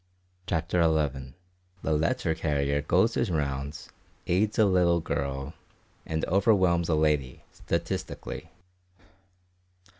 CHAPTER 0.47 0.81
ELEVEN. 0.81 1.35
THE 1.83 1.93
LETTER 1.93 2.33
CARRIER 2.33 2.81
GOES 2.81 3.13
HIS 3.13 3.29
ROUNDS, 3.29 3.89
AIDS 4.25 4.57
A 4.57 4.65
LITTLE 4.65 4.99
GIRL, 4.99 5.53
AND 6.07 6.25
OVERWHELMS 6.25 6.89
A 6.89 6.95
LADY 6.95 7.43
STATISTICALLY. 7.51 8.49